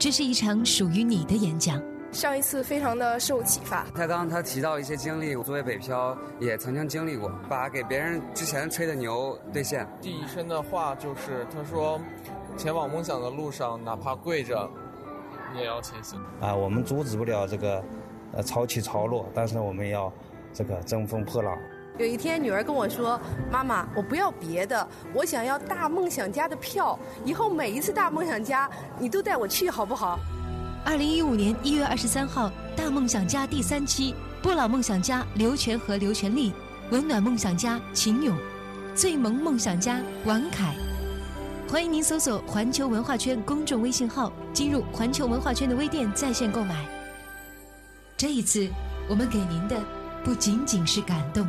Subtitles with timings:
[0.00, 1.78] 这是一场属于你的演讲。
[2.10, 3.84] 上一次非常的受启发。
[3.94, 9.86] 他刚刚他提到一些经历，我作为北漂也曾经经历过，把给别人之前吹的牛兑现。
[10.00, 12.00] 第一声的话就是他说，
[12.56, 14.70] 前往梦想的路上，哪怕跪着，
[15.54, 16.18] 也要前行。
[16.40, 17.84] 啊，我们阻止不了这个，
[18.32, 20.10] 呃，潮起潮落，但是我们要
[20.54, 21.54] 这个争风破浪。
[22.00, 23.20] 有一天，女儿跟我说
[23.52, 26.98] ：“妈妈，我不要别的，我想要大梦想家的票。
[27.26, 30.18] 以后每一次大梦想家，你都带我去，好不好？”
[30.82, 36.54] 二零一五年一月二十三号，《大梦想家》第三期，不老梦想家刘全和刘全利，
[36.90, 38.34] 温暖梦想家秦勇，
[38.94, 40.74] 最萌梦想家王凯。
[41.68, 46.82] 欢迎您搜索环球文化圈公众微信号，进入环球文化圈的微店在线购买。
[48.16, 48.66] 这一次，
[49.06, 49.78] 我们给您的
[50.24, 51.46] 不仅仅是感动。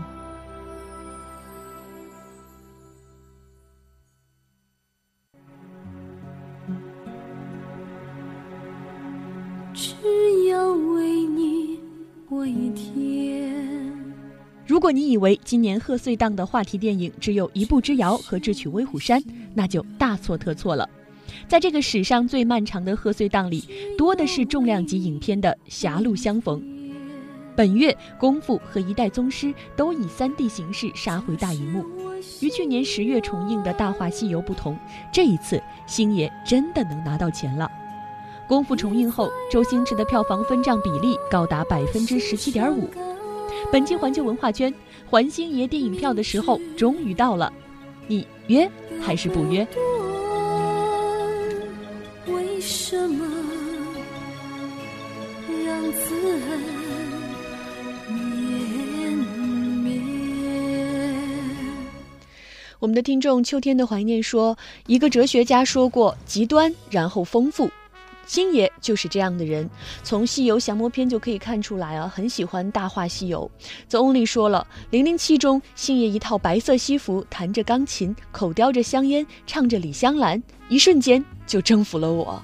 [14.91, 19.21] 你以为今年贺岁档的话题电影只有一步之遥和智取威虎山，
[19.53, 20.89] 那就大错特错了。
[21.47, 23.63] 在这个史上最漫长的贺岁档里，
[23.97, 26.61] 多的是重量级影片的狭路相逢。
[27.55, 31.85] 本月，《功夫》和《一代宗师》都以 3D 形式杀回大荧幕。
[32.41, 34.77] 与去年十月重映的《大话西游》不同，
[35.11, 37.69] 这一次星爷真的能拿到钱了。
[38.47, 42.89] 《功夫》重映后，周星驰的票房分账比例高达百分之十七点五。
[43.69, 44.73] 本期环球文化圈
[45.09, 47.51] 还星爷电影票的时候终于到了，
[48.07, 48.69] 你约
[49.01, 49.67] 还是不约？
[52.27, 53.25] 为什么
[55.65, 56.59] 让慈恩
[58.07, 59.17] 绵
[59.83, 60.01] 绵？
[62.79, 67.69] 我们的听众秋天的怀念说，一个哲学家说过：极端，然后丰富。
[68.31, 69.69] 星爷就是这样的人，
[70.03, 73.51] 从《西游降魔篇》就可以看出来啊，很喜欢《大话西游》。
[73.89, 80.39] The Only 说了，《零零七》中星爷一套白色西服，弹着钢琴，口叼着香烟，唱着《李香兰》，
[80.69, 82.41] 一瞬间就征服了我。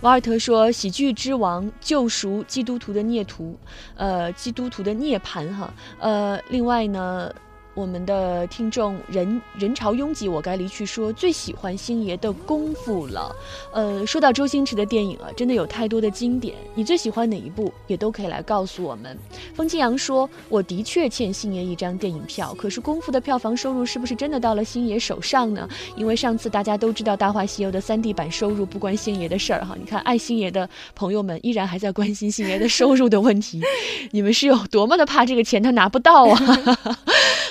[0.00, 3.54] 瓦尔特说，《喜剧之王》救赎基督徒的孽徒，
[3.96, 7.30] 呃，基督徒的涅槃哈，呃，另外呢。
[7.78, 13.32] 我们的听众人人潮拥挤，我该离去说最喜欢星爷的功夫了。
[13.72, 16.56] 呃，说到周星驰的电影啊，真的有太多的经典。
[16.74, 19.16] 你最喜欢哪一部，也都可以来告诉我们。
[19.54, 25.68] 风清扬说，我的确欠星爷一张电影票，可是功夫的票房收入是不是真的到了星爷手上呢？
[25.94, 29.76] 因为上次大家都知道《大话西游》的 3D 版收入不关星爷的事儿哈。
[29.78, 33.62] 你看爱星爷的朋友们依然还在关心星爷的收入的问题，
[34.10, 36.40] 你们是有多么的怕这个钱他拿不到啊？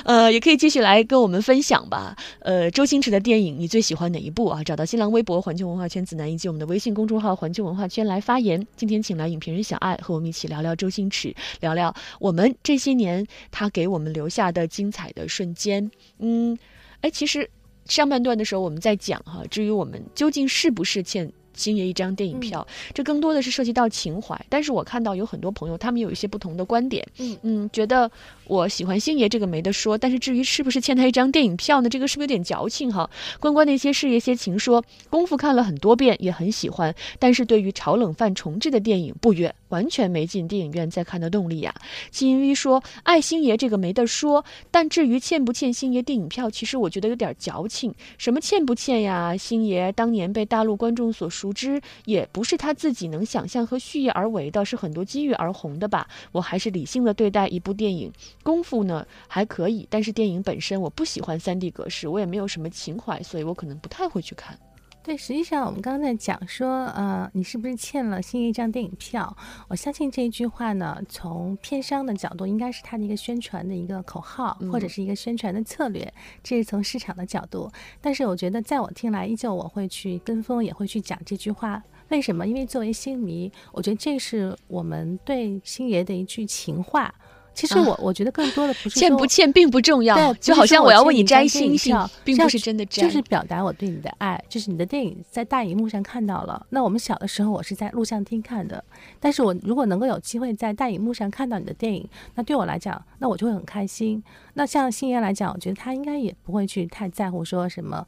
[0.03, 2.15] 呃，也可以继续来跟我们分享吧。
[2.39, 4.63] 呃，周星驰的电影你最喜欢哪一部啊？
[4.63, 8.65] 找到新浪微博环球文化圈子南，以及我们的微信公众号环球文化圈来发言。
[8.75, 15.89] 今天请来影评人小爱和我们一起聊聊周星驰，聊聊我们这些年他给我们留下的精彩的瞬间。
[16.19, 16.57] 嗯，
[17.01, 17.49] 哎，其实
[17.85, 21.31] 上半段的时候我们在讲哈，至于我们究竟是不是欠。
[21.57, 24.39] 星爷一张电影票，这更多的是涉及到情怀。
[24.47, 27.05] 但是我看到有很多朋友，他们有一些不同的观点。
[27.17, 28.09] 嗯嗯，觉得
[28.45, 31.89] 我喜欢星爷这个没得说，但是至于是不是欠他一张电影票呢？
[31.89, 33.09] 这个是不是有点矫情哈？
[33.39, 39.53] 关关那些事业些情说，功夫看了很多遍，也很喜欢，但是对于炒冷饭重置的电影不约。
[39.69, 41.75] 完全没进电影院再看的动力呀！
[42.09, 47.93] 金鱼说：“爱星爷这个没得说，但至于欠不欠星爷电影票，其实我觉得有点矫情。
[48.17, 49.35] 什么欠不欠呀？
[49.35, 56.07] 星爷当年被大陆观众所熟知，也不是他自己能想象和蓄意而为的，是很多机遇而红的吧？
[56.31, 58.11] 我还是理性的对待一部电影。
[58.43, 64.57] 功夫呢还可以，但是电影本身我不喜欢三 D 格式，我也没有什么情怀，所以我可能不太会去看。”
[65.07, 69.37] 对，实际上我们刚刚在讲说，呃，你是不是欠了星爷一张电影票？
[69.69, 76.13] 我相信这一句话呢，从片商的角度，应该是他的一个宣传的一个口号，或者是一个宣传的策略。
[76.43, 81.81] 这是从市场的角度，但是我觉得，在我听来，依旧我会去跟风，也会去讲这句话。
[82.09, 82.45] 为什么？
[82.45, 87.15] 因为作为星迷，我觉得这是我们对星爷的一句情话。
[87.57, 96.63] 其实我我觉得更多的不是欠不欠并不重要，对，就好像我要为你摘星星，并不是真的摘，就是表达我对你的爱，就是你的电影在大荧幕上看到了。
[96.69, 98.83] 那我们小的时候我是在录像厅看的，
[99.19, 104.23] 但是我如果能够有机会在大荧幕上看到你的电影，那对我来讲，那我就会很开心。
[104.53, 108.05] 那像星爷来讲，我觉得他应该也不会去太在乎说什么。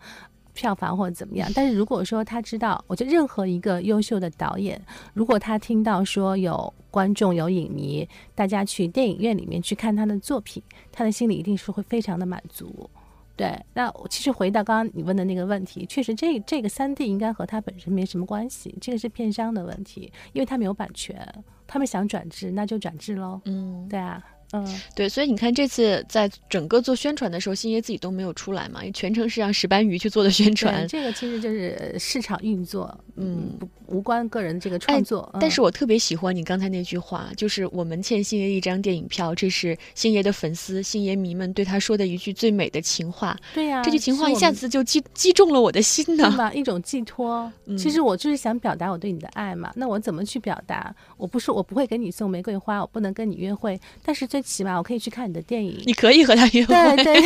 [0.60, 4.80] 票房或者怎么样，但是如果说他知道，我觉得任何一个优秀的导演，
[5.14, 10.62] 如果他听到说有观众有影迷，大家去电影院里面去看他的作品，
[10.92, 12.90] 他的心里一定是会非常的满足。
[13.38, 21.26] 对，那其实回到刚刚你问的那个问题，确实这这个三 D 应该和他本身没什么关系，这个是片商的问题，因为他没有版权，
[21.66, 23.40] 他们想转制那就转制喽。
[23.46, 24.22] 嗯，对啊。
[24.52, 30.88] 嗯，对，所以你看这次在整个做宣传的时候，星爷自己都没有出来嘛，全程是让石斑鱼去做的宣传。
[30.88, 35.30] 这个其实就是市场运作，嗯，不无关个人这个创作。
[35.40, 43.38] 但是我特别喜欢你刚才那句话，就是我们欠星爷一张电影票，这是星爷的粉丝、星爷迷们对他说的一句最美的情话。
[43.54, 46.30] 对呀，这句情话一下子就击击中了我的心呢。
[46.38, 47.52] 吧，一种寄托。
[47.78, 49.72] 其实我就是想表达我对你的爱嘛。
[49.76, 50.96] 那我怎么去表达？
[51.18, 55.30] 我不是我不会给你送玫瑰花，我不能跟你约会，但是最起码我可以去看。
[55.30, 57.22] 你的电影，你可以和他约会，对对，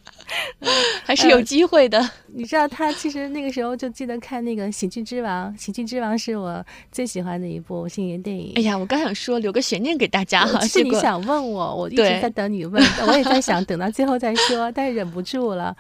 [1.03, 2.09] 还是有机会的。
[2.27, 8.53] 你知道，他其实那个时候就记得看那个《喜剧之王》，《喜剧之王》是我最喜欢的一部星爷电影。
[8.56, 15.77] 哎呀，我刚想说留个悬念给大家哈，是你想问我，我一直在等你问，我也在想等到最后再说，但是忍不住了。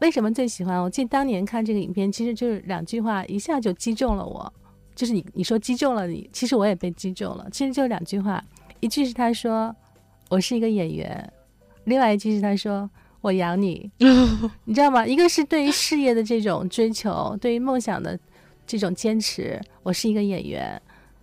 [0.00, 0.78] 为什么最喜欢？
[0.82, 4.52] 我记得当年看这个影片，其实就是两句话，一下就击中了我。
[4.94, 7.46] 就是你你说击中了你，其实我也被击中了。
[7.52, 8.44] 其实就两句话。
[8.80, 9.74] 一句是他说
[10.28, 11.32] 我是一个演员，
[11.84, 12.88] 另外一句是他说
[13.20, 13.90] 我养你，
[14.64, 15.06] 你知道吗？
[15.06, 18.18] 一个是对于事业的这种追求，对于梦想的
[18.66, 20.78] 这种坚持，我是一个演员；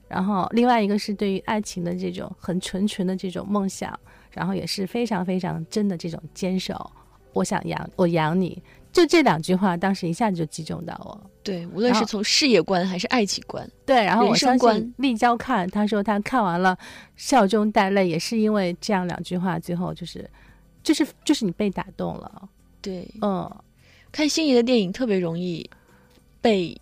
[0.07, 3.97] 然后另外一个是对于爱情的这种很纯纯的这种梦想，
[4.31, 6.91] 然后也是非常非常真的这种坚守。
[7.33, 8.61] 我想养我养你，
[8.95, 11.29] 就这两句话，当时一下子就击中到我。
[11.43, 16.77] 对，无论是从事业观还是爱情观，对，然后我相信立交看，他说他看完了，
[17.17, 20.27] 笑中带泪，也是因为这样两句话，最后就是，
[20.81, 22.49] 就是就是你被打动了。
[22.81, 23.53] 对，嗯，
[24.13, 25.69] 看心仪的电影特别容易
[26.39, 26.75] 被。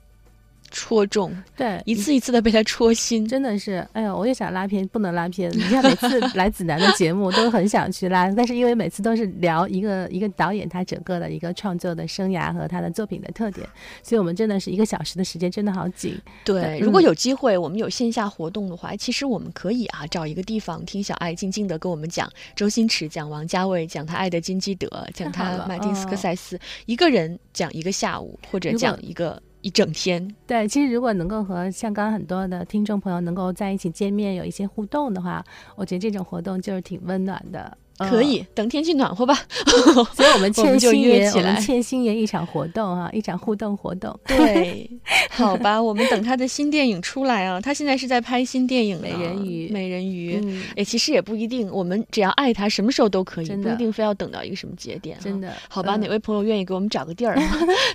[0.74, 5.50] 戳中，对，一次一次的被他戳心，真的是，哎呀，我也想拉片，不能拉片。
[5.54, 13.66] 你看每次 来子楠的节目都很想去拉，但是因为每次都是聊一个一个导演他整个的一个创作的生涯和他的作品的特点，
[14.02, 16.20] 所以我们真的是一个小时的时间真的好紧。
[16.44, 29.40] 对，如果有机会我们有线下活动的话，其实我们可以啊找一个地方听小爱静静的跟我们讲周星驰，讲王家卫，讲他爱的金基德，讲他马丁斯科塞斯，一个人讲一个下午或者讲一个。
[29.64, 35.44] 一整天，对，其实如果能够和像刚刚很多的听众朋友能够在一起见面，有一些互动的话，
[35.78, 37.78] 我觉得这种活动就是挺温暖的。
[38.10, 39.38] 可以等天气暖和吧，
[40.16, 44.18] 所以我们 欠星爷，我们欠星爷一场活动啊，一场互动活动。
[44.26, 44.90] 对，
[45.32, 49.68] 好吧，我们等他的新电影出来啊，他现在是在拍新电影《美人鱼》。
[49.74, 55.18] 美人鱼，哎，其实也不一定，我们只要爱他，什么时候都可以，不一定非要等到一个什么节点。
[55.22, 57.38] 真的，好吧，哪位朋友愿意给我们找个地儿，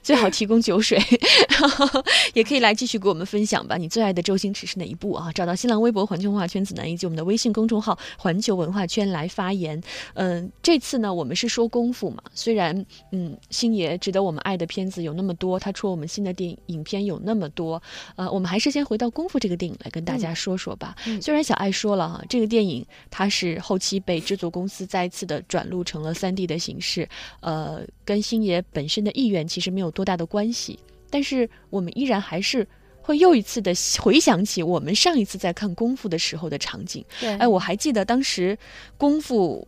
[0.03, 0.99] 最好提供酒水，
[2.35, 3.77] 也可以来继续给我们分享吧。
[3.77, 5.31] 你最爱的周星驰是哪一部啊？
[5.35, 9.81] 找到新浪微博环球文化圈子南以及我们的微信公众号环球文化圈来发言。
[10.15, 12.23] 嗯，这次呢，我们是说功夫嘛。
[12.35, 17.83] 虽然，嗯，星爷值得我们爱的片子有那么多，他出我们新的电影影片有那么多，
[18.17, 20.95] 呃，我们还是先回到功夫这个电影来跟大家说说吧。
[21.21, 27.09] 虽然小爱说了哈，这个电影它是后期被制作公司再一次的转录成了三 D 的形式，
[27.41, 30.79] 呃，跟星爷本身的意愿其实没有多大的关系，
[31.11, 32.67] 但是我们依然还是。
[33.01, 33.73] 会又一次的
[34.03, 37.03] 回想起我们上一次在看功夫的时候的场景。
[37.19, 38.59] 对，哎，我还记得当时
[38.99, 39.67] 功夫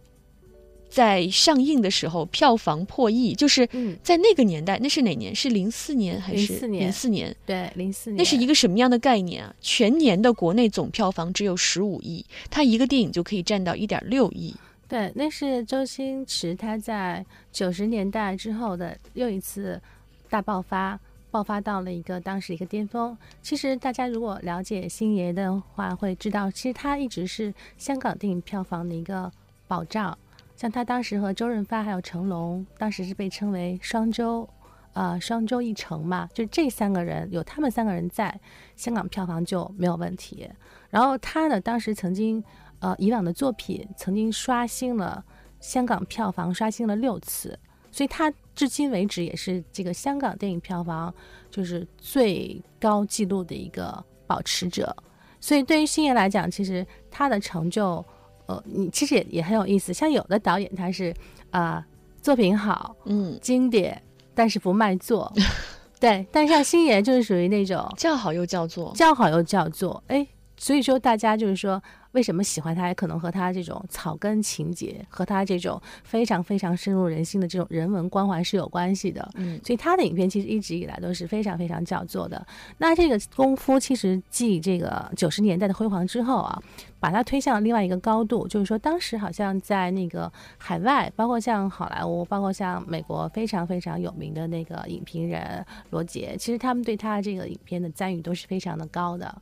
[0.91, 3.67] 在上映的时候，票房破亿，就是
[4.03, 5.35] 在那个年代，那是哪年？
[5.35, 7.37] 是零四年还是零四年？
[7.47, 8.17] 对，零四年。
[8.19, 9.55] 那是一个什么样的概念啊？
[9.61, 14.55] 全年的国内总票房只有十五亿，他一个电影就可以占到一点六亿。
[14.89, 19.81] 对，那是周星驰他在九十年代之后的又一次
[20.29, 20.99] 大爆发。
[21.33, 23.17] 爆发到了一个当时一个巅峰。
[23.41, 29.31] 其实大家如果了解星爷的话，会知道，其实他一直是香港电影票房的一个
[29.69, 30.19] 保障。
[30.61, 34.47] 像他当时和周润发还有成龙，当时是被称为双周，
[34.93, 38.39] 呃，双周一成嘛，就这三个人有他们三个人在，
[38.77, 40.47] 香港票房就没有问题。
[40.91, 42.45] 然后他呢，当时曾经，
[42.81, 45.25] 呃，以往的作品曾经刷新了
[45.61, 47.59] 香港票房，刷新了六次。
[47.91, 51.13] 所以他至今为止也是这个香港电影票房
[51.51, 54.95] 就是最高纪录的一个保持者。
[55.41, 58.05] 所以对于星爷来讲，其实他的成就，
[58.51, 59.93] 呃，你其实也也很有意思。
[59.93, 61.15] 像有的导演他是
[61.51, 61.85] 啊
[62.21, 64.03] 作品好，嗯，经典，
[64.35, 65.33] 但是不卖座，
[66.01, 66.27] 对。
[66.33, 70.03] 但像星爷就是属于那种叫好又叫座，叫好又叫座。
[70.09, 70.27] 哎，
[70.57, 71.81] 所以说大家就是说
[72.13, 79.29] 为什么喜欢他，也可能和他这种草根情节，和他这种非常非常深入人心的这种人文关怀是有关系的。
[79.37, 82.45] 嗯，所以他的影片其实一直以来都是非常非常叫座的。
[82.79, 86.61] 那这个功夫其实继这个九十年代的辉煌之后啊，
[86.99, 99.41] 把它推向另外一个高度，就是说当时好像在那个海外，包括像好莱坞，包括像美国非常非常有名的那个影评人罗杰，其实他们对他这个影片的赞誉都是非常的高的。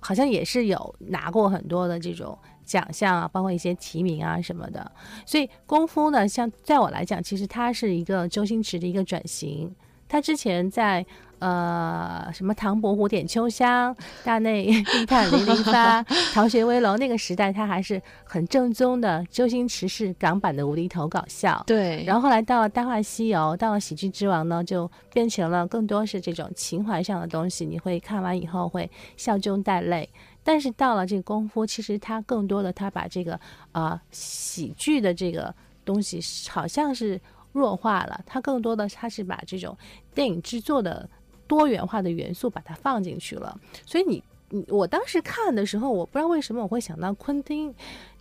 [0.00, 4.90] 好像也是有拿过很多的这种奖项啊，包括一些提名啊什么的。
[5.26, 9.74] 所以功夫呢，像在我来讲，其实它是一个周星驰的一个转型。
[10.08, 11.04] 他之前在。
[11.40, 16.02] 呃，什么唐伯虎点秋香、 大内密探零零发、
[16.34, 21.62] 逃学威龙那个时代，他还是很正宗的周星驰式港版的无厘头搞笑。
[21.66, 30.08] 对，然后后来到了《大话西游》，到了《喜剧之王》呢，就变成了更多是这种情怀上的东西，你会看完以后会笑中带泪。
[30.42, 33.38] 但是到了这个功夫，其实他更多的他把这个
[33.72, 35.54] 呃喜剧的这个
[35.84, 37.20] 东西好像是
[37.52, 39.76] 弱化了，他更多的他是把这种
[40.14, 41.08] 电影制作的。
[41.48, 47.74] 多元化的元素把它放进去了，所以你你我当时看的时候，我不知道为什么我会想到昆汀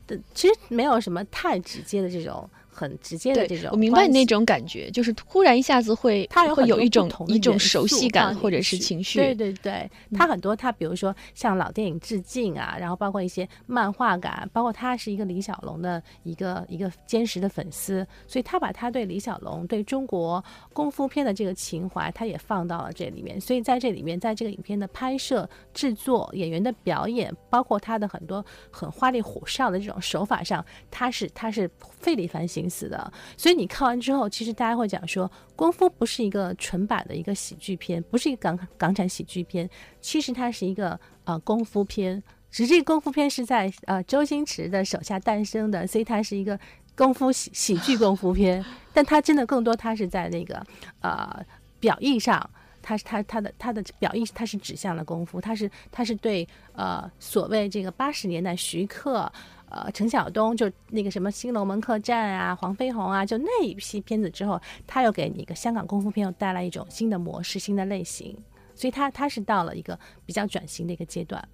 [0.07, 2.50] 的，其实没有什么太直接的这种。
[2.77, 9.17] 很直接的这种，我明白你那种感觉，就是突然一下子会，它会有一种一种熟悉感或者是情绪。
[9.17, 23.41] 对对对，它很多，它比如说向老电影致敬啊，然后包括一些漫画感，包括他是一个李小龙的一个一个坚实的粉丝，所以他把他对李小龙对中国功夫片的这个情怀，他也放到了这里面。
[23.41, 31.67] 所以在这里面，在这个影片的拍摄、制作、演员的表演，包括他的很多很花里胡哨的这种手法上，他是他是
[32.00, 32.66] 费力反省。
[32.69, 39.69] 死的，所以你看完之后，其实大家会讲说，《功夫》不是一个纯版的一个喜剧片，不是一个港港产喜剧片，
[40.01, 42.21] 其实它是一个呃功夫片。
[42.50, 46.57] 只是这个功夫片是在呃周星驰的手下诞生的， 所以它是一个
[46.95, 48.63] 功夫喜喜剧功夫片。
[48.93, 50.65] 但它真的更多，它是在那个
[51.01, 51.45] 呃
[51.79, 52.50] 表意上，
[52.81, 59.31] 它是它它的它的表意，它是指向了功夫，它是它是对呃所谓这个八十年代徐克。
[59.69, 68.33] 呃，陈晓东就那个什么《新龙门客栈》啊，黄飞鸿啊，就那一批片子之后，他又给你一个香港功夫片又带来一种新的模式、新的类型，
[68.74, 71.45] 所以他他是到了一个比较转型的一个阶段。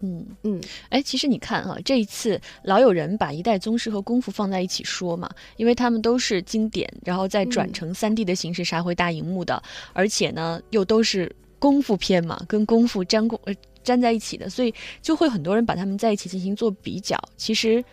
[0.00, 13.54] 嗯嗯，哎，其实你看哈，这一次老有人把一代宗师和功夫放在一起说嘛，因为他们都是经典，然后再转成三 D 的形式杀回大荧幕的，而且呢又都是功夫片嘛，跟功夫沾功呃。
[13.84, 17.18] 粘在一起的，所以就会很多人把他们在一起进行做比较。
[17.36, 17.84] 其实，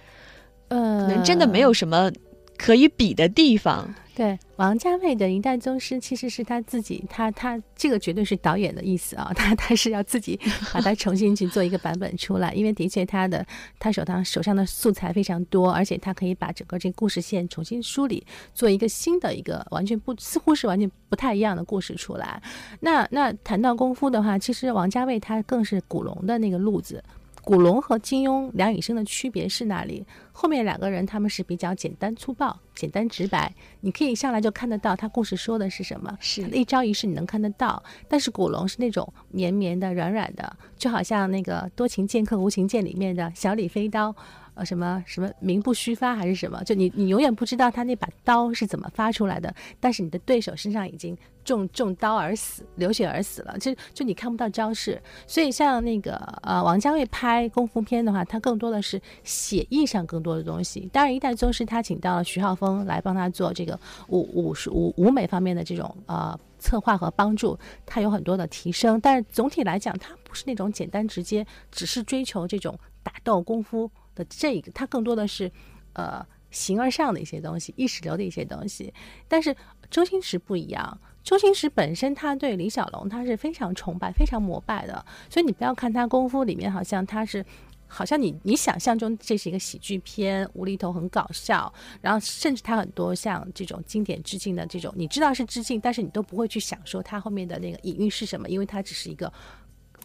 [0.68, 2.12] 呃，可能真的没有什么
[2.58, 3.94] 可以比的地方。
[4.16, 10.40] 对王家卫的一代宗师，其实是他自己，他他这个绝对是导演的意思啊， 他他是要自己
[10.72, 13.46] 把它重新去做一个版本出来，因为的确他的
[13.78, 22.42] 他手上手上的素材非常多，而且他可以把整个这个故事线重新梳理，做一个新的一个完全不似乎是完全不太一样的故事出来。
[22.80, 27.04] 那那谈到功夫的话，其实王家卫他更是古龙的那个路子。
[27.46, 30.04] 古龙和金庸、梁羽生的区别是哪里？
[30.32, 37.82] 后面两个人他们是比较简单粗暴、简单直白，你可以上来就看得到他故事说的是什么，是一招一式你能看得到。
[38.08, 44.14] 但是古龙是那种绵绵的、软软的，就好像那个《多情剑客无情剑》里面的小李飞刀。
[44.56, 46.64] 呃，什么什么名不虚发还是什么？
[46.64, 55.02] 就你你永远不知道他那把刀是怎么发出来的，但是你的对手身上已经中中刀而死，流血而死了，就就你看不到招式。
[55.28, 60.90] 所以像那个呃王家卫拍功夫片的话，他更多的是写意上更多的东西。
[60.92, 69.00] 当然，一代宗师他请到了徐浩峰来帮他做这个武武术武武美方面的这种呃策划和帮助，他有很多的提升。
[69.02, 73.92] 但是总体来讲，他不是那种简单直接，只是追求这种打斗功夫。
[74.16, 75.52] 的这个，它更多的是，
[75.94, 78.94] 呃，形而上的一些东西，意识流的一些东西。
[79.28, 79.56] 但是
[79.92, 85.06] 周星驰不一样，周星驰本身他对李小龙他是非常崇拜、非常膜拜的。
[85.30, 87.46] 所以你不要看他功夫里面好像他是，
[87.88, 99.32] 好像你你想象中这是一个喜剧片，无厘头很搞笑，然后甚至他很多像这种经典致敬的这种，你知道是致敬，但是你都不会去想说他后面的那个隐喻是什么，因为它只是一个。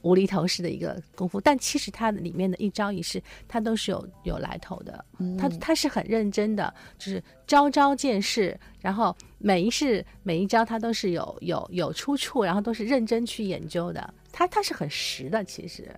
[0.03, 5.05] 无厘头式的一个功夫，但其实它里面的一招一式，它都是有有来头的。
[5.39, 14.15] 他他是很认真的，就是招招见式，然后每一式每一招他都是有有有出处，然后都是认真去研究的。
[14.33, 15.89] 他他是很实的，其实，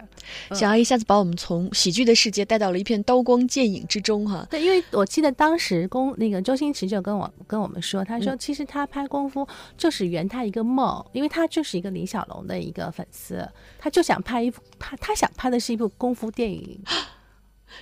[0.51, 4.47] 想要一下子把我们从喜剧的世界带到了一片刀光剑影之中哈。
[4.51, 9.47] 对，因为我记得当时公那个周星驰就跟我跟我们说，他说其实他拍功夫
[9.77, 13.49] 就是圆他一个梦，因为他就是一个李小龙的一个粉丝，
[13.79, 16.81] 他就想拍一部，他他想拍的是一部功夫电影。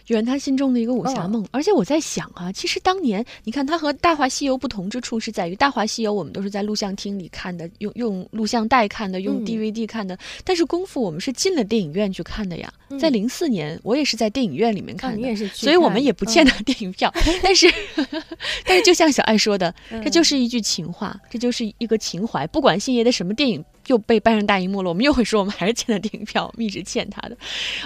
[0.08, 1.46] 圆他心中的一个武侠梦。
[1.50, 10.18] 而且我在想啊，其实当年你看他和《大话西游》不同之处是在于，《大话西游》我们都是在录像厅里看的，用用录像带看的，用 DVD 看的。
[10.44, 12.72] 但是功夫我们是进了电影院去看的呀。
[12.98, 17.12] 在零四年，我也是在电影院里面看的，所以我们也不欠他电影票。
[17.42, 17.72] 但是，
[18.66, 22.46] 但是就像小爱说的，这就是一句情话，这就是一个情怀。
[22.48, 23.64] 不管星爷的什么电影。
[23.90, 27.36] 又被搬上大荧幕了，我们又会说我们还是欠他电影票，我们一直欠他的。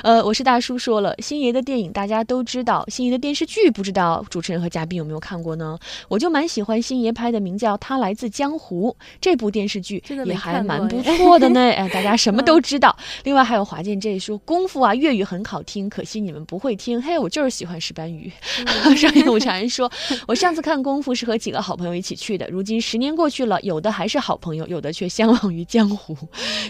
[0.02, 5.78] 呃，我是大叔说了，星爷的电影大家都知道，星爷的电视剧不知道主持人和嘉宾有没有看过呢？
[6.08, 11.60] 我就蛮喜欢星爷拍的名叫《他来自江湖》这部电视剧，也还蛮不错的呢。
[11.72, 12.94] 哎，大家什么都知道。
[13.22, 17.00] 另外还有华健这一说功夫啊，粤语很好听，可惜你们不会听。
[17.00, 18.30] 嘿，我就是喜欢石斑鱼。
[18.94, 19.90] 上一武常人说，
[20.28, 25.93] 我上次看功夫是和几个好朋友一起去的，如今十年过去了，有的还是好朋友，有的却相忘于江湖。
[25.96, 26.16] 湖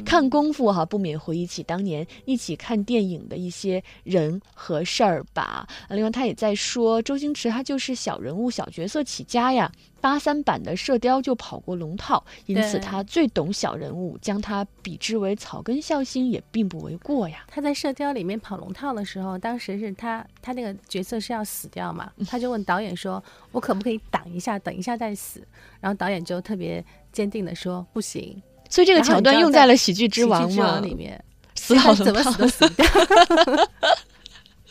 [0.04, 5.66] 看功夫哈，不免回忆起当年一起看电影的一些人和事儿吧。
[5.88, 9.70] 另外，他也在说，周星驰他就是小人物、小角色起家呀。
[10.00, 17.46] 八三版的《射雕》就跑过龙套，因此他最懂小人物，将他比之为草根孝星也并不为过呀。
[17.48, 25.40] 他在《射雕》里面跑龙套的时候，当时是他他那个角色是要死掉嘛，他就问导演说：“我可不可以挡一下，等一下再死？”
[25.80, 28.42] 然后导演就特别坚定的说：“不行。”
[28.74, 31.22] 所以这个桥段用在了《喜剧之王》嘛里面，
[31.54, 32.84] 死好怎么死都死不掉。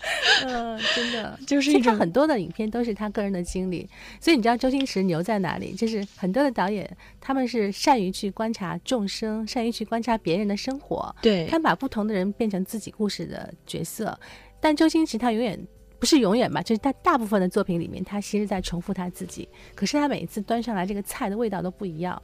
[0.45, 3.89] 嗯，真的 就是一种很多的影片都是他个人的经历。
[4.19, 5.71] 所以你知道周星驰牛在哪里？
[5.71, 6.85] 就是很多的导演
[7.21, 11.15] 他们是善于去观察众生，善于去观察别人的生活。
[11.21, 14.19] 对，他把不同的人变成自己故事的角色。
[14.59, 15.57] 但周星驰他永远
[15.97, 16.61] 不是永远吧？
[16.61, 19.47] 就是他大部分的作品里面，他其实在重复他自己。
[19.73, 22.21] 可是他每一次端上来这个菜的味道都不一样。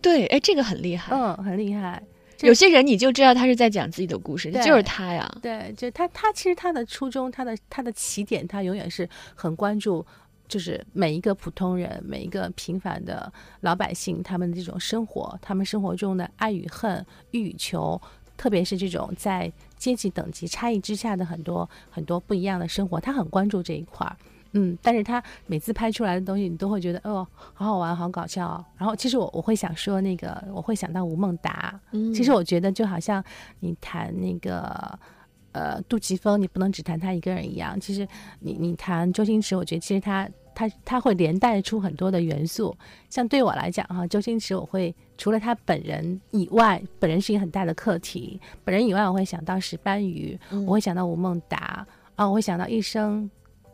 [0.00, 2.02] 对，哎，这个很厉害，嗯，很厉害。
[2.42, 5.28] 有些人你就知道他是在讲自己的故事，就是他呀。
[5.42, 10.06] 对，就他，他其实他的初衷，他的他的起点，他永远是很关注，
[10.46, 18.00] 就是每一个普通人，每一个平凡的老百姓，他们的这种生活，他们生活中的爱与恨、欲与求，
[18.36, 24.16] 特别是这种在阶级等级差异之下的很多很多不一样的生活，他很关注这一块儿。
[24.52, 28.64] 嗯，但是他每次拍出来的东西，你都会觉得哦，好好玩，好搞笑。
[28.76, 31.78] 然后其实我我会想说，那个我会想到吴孟达。
[31.92, 33.22] 嗯，其实我觉得就好像
[33.60, 34.98] 你谈那个
[35.52, 37.78] 呃杜琪峰，你不能只谈他一个人一样。
[37.78, 38.08] 其实
[38.40, 42.74] 你你谈周星驰，我觉得其实他他他会连带出很多的元素。
[43.10, 48.40] 像对我来讲哈，周星驰我会除了他本人以外，本人是一个很大的课题。
[48.64, 53.30] 本人以外，我会想到石斑鱼，我会想到吴孟达啊，我会想到一生。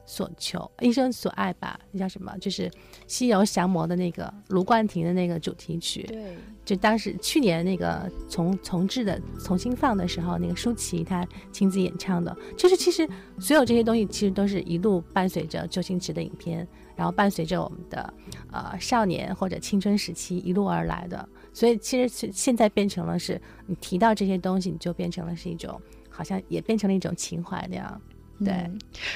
[0.06, 2.36] 所求，一生所爱吧，那叫什么？
[2.38, 2.68] 就是
[3.06, 6.02] 《西游降魔》的那个卢冠廷的那个主题曲。
[6.02, 12.36] 对，就当时去年那个重重置的重新放的时候，那个舒淇她亲自演唱的。
[12.56, 18.14] 就是其实所有这些东西，其实都是一路伴随着周星驰的影片，然后伴随着我们的
[18.52, 21.26] 呃少年或者青春时期一路而来的。
[21.52, 28.00] 所以其实现在变成了是你提到这些东西，你就变成了是一种，好像也变成了一种情怀那样。
[28.42, 28.70] 对，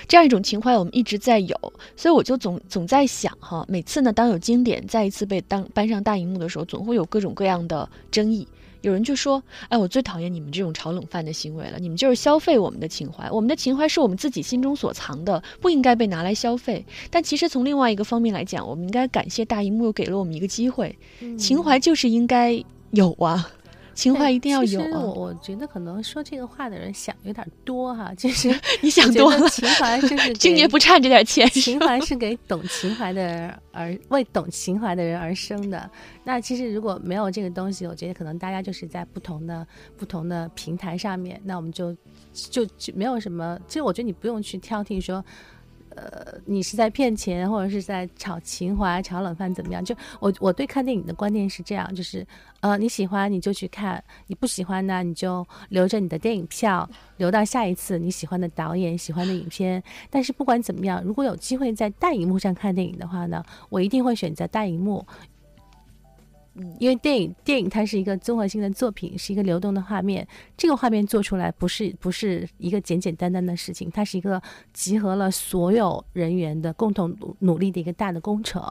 [0.07, 1.57] 这样一种情怀我们一直在有，
[1.97, 8.47] 所以我就总总在想哈，每次呢，当有经典再一次被当搬上大荧幕的时候，总会有各种各样的争议。
[8.83, 20.97] 有人就说：“哎，我最讨厌你们这种炒冷饭的行为了，你们就是消费我们的情怀，我们的情怀是我们自己心中所藏的，不应该被拿来消费。”但其实从另外一个方面来讲，我们应该感谢大荧幕又给了我们一个机会，
[21.37, 23.51] 情怀就是应该有啊。
[23.99, 24.81] 情怀一定要有。
[24.81, 28.49] 我我觉得可能说这个话的人想有点多哈，就是
[28.81, 29.49] 你想多了。
[29.49, 31.51] 情怀就是今 年不差这点钱。
[31.51, 35.91] 情怀是给懂情怀的人而为懂情怀的人而生的。
[36.23, 41.93] 那其实如果没有这个东西，我觉得可能大家就是在不同的不同的平台上面，那我们就
[42.33, 43.59] 就就没有什么。
[43.67, 45.25] 其实我觉得你不用去挑剔说。
[45.99, 49.85] 呃，你是在骗钱，或者是在炒情怀、炒冷饭，怎么样？
[49.85, 52.25] 就我我对看电影的观念是这样，就是
[52.61, 59.83] 呃，你喜欢你就去看，你不喜欢呢，你就留着你的电影票，留到下一次你喜欢的导演、喜欢的影片。
[60.09, 65.05] 但是不管怎么样，如果有机会在大荧幕上看电影的话呢，我一定会选择大荧幕。
[66.79, 70.27] 因为电影电影它是一个综合性的作品，是一个流动的画面。
[70.57, 74.40] 这个画面做出来不是不是一个简简单单的事情，它是一个
[74.73, 78.62] 集合了所有人员的共同努努力的一个大的工程。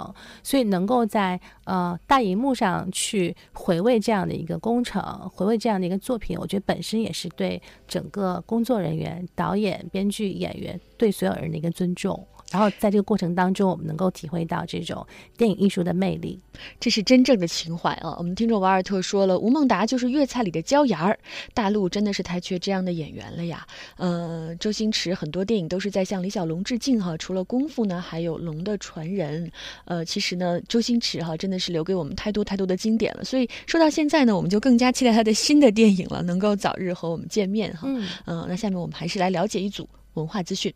[0.44, 5.02] 所以能够在呃大荧幕上去回味这样的一个工程，
[5.34, 12.28] 回味这样的一个作品，我觉得本身也是对整个工作人员、导演、编剧、演员对所有人的一个尊重。
[12.52, 15.06] 然后在这个过程当中，我们能够体会到这种
[15.36, 16.40] 电影艺术的魅力，
[16.80, 18.16] 这是真正的情怀啊！
[18.18, 21.20] 我们听众瓦尔特说了，吴孟达就是粤菜里的椒盐儿，
[21.54, 23.68] 大陆真的是太缺这样的演员了呀。
[23.98, 29.52] 呃，周星驰很多电影都是在向李小龙致敬哈，除了功夫呢，还有龙的传人。
[29.84, 37.82] 呃，其实呢，周星驰哈真的是留给我们太多太多的经典了，所以说到现在呢，我们就更加期待他的新的电影了，能够早日和我们见面哈。
[37.86, 40.74] 嗯，呃，那下面我们还是来了解一组文化资讯。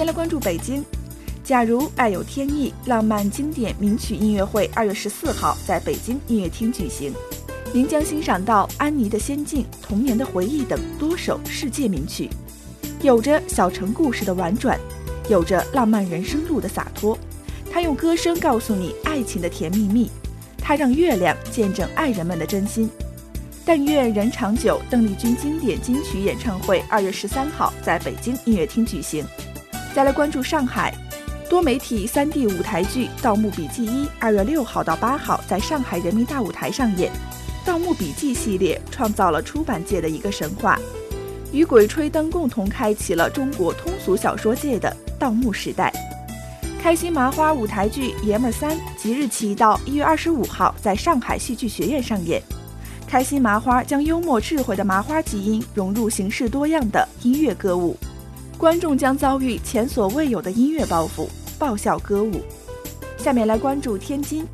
[0.00, 0.82] 先来关注北京。
[1.44, 7.12] 假如爱有天意，浪漫经典名曲音乐会二月十四号在北京音乐厅举行。
[7.70, 12.30] 您将欣赏到安妮的《仙境》、童年的回忆等多首世界名曲，
[13.02, 14.80] 有着小城故事的婉转，
[15.28, 17.18] 有着浪漫人生路的洒脱。
[17.70, 20.10] 他用歌声告诉你爱情的甜蜜蜜，
[20.56, 22.88] 他让月亮见证爱人们的真心。
[23.66, 29.22] 但愿人长久，邓丽君经典金曲演唱会二月十三号在北京音乐厅举行。
[29.92, 30.94] 再来关注上海，
[31.48, 37.10] 多媒体 3D 舞台剧《盗墓笔记一》二月六号到八号在上海人民大舞台上演。
[37.66, 40.78] 《盗墓笔记》系列创造了出版界的一个神话，
[41.52, 45.92] 与《鬼吹灯》共同开启了中国通俗小说界的盗墓时代。
[46.80, 52.40] 开心麻花舞台剧《爷们三》即日起到一月二十五号在上海戏剧学院上演。
[53.08, 57.96] 开心麻花将幽默智慧的麻花基因融入形式多样的音乐歌舞。
[58.60, 61.26] 观众将遭遇前所未有的音乐包袱，
[61.58, 62.42] 爆笑歌舞。
[63.16, 64.46] 下面来关注天津，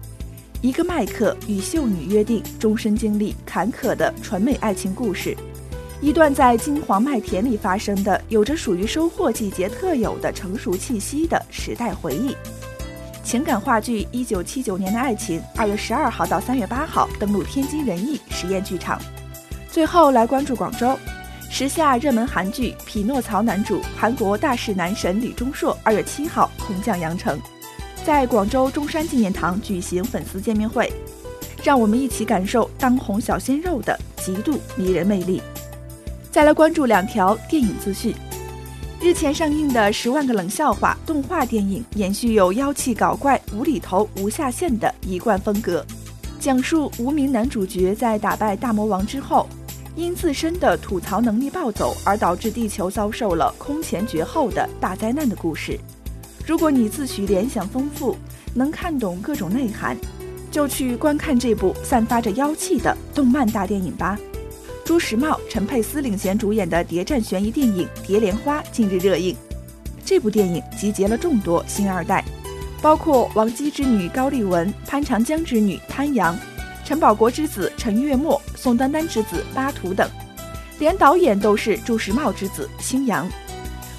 [0.60, 5.36] 一个麦克与秀女约定终身经历坎坷的纯美爱情故事，
[6.00, 12.36] 一段在金黄麦田里发生的，有着属于收获季节特有的成熟气息的时代回忆。
[13.24, 19.02] 情感话剧《一九七九年的爱情》，二月十二号到三月八号登陆天津人艺实验剧场。
[19.68, 20.96] 最后来关注广州。
[21.58, 27.40] 时下热门韩剧《匹诺曹》男主韩国大势男神李钟硕，二月七号空降羊城，
[28.04, 30.92] 在广州中山纪念堂举行粉丝见面会，
[31.64, 35.40] 让我们一起感受当红小鲜肉的极度迷人魅力。
[36.30, 38.14] 再来关注两条电影资讯：
[39.00, 45.82] 日前上映的《十万个冷笑话》动画电影，延续有妖气搞怪、无厘头、无下限的一贯风格，
[46.38, 49.48] 讲述无名男主角在打败大魔王之后。
[49.96, 55.78] 因自身的吐槽能力暴走而导致地球遭受了空前绝后的大灾难的故事。
[56.46, 58.16] 如果你自诩联想丰富，
[58.54, 59.96] 能看懂各种内涵，
[60.50, 64.18] 就去观看这部散发着妖气的动漫大电影吧。
[64.84, 69.34] 朱时茂、陈佩斯领衔主演的谍战悬疑电影《蝶莲花》近日热映。
[70.04, 72.24] 这部电影集结了众多星二代，
[72.80, 76.38] 包括王姬之女高丽文、潘长江之女潘阳。
[76.86, 80.08] 陈宝国之子陈月末、宋丹丹之子巴图等，
[80.78, 83.28] 连导演都是朱时茂之子星阳，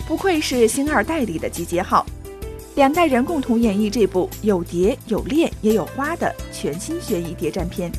[0.08, 2.06] 不愧是星二代里的集结号。
[2.76, 7.92] 两代人共同演绎这部有蝶有恋也有花的全新悬疑谍战片。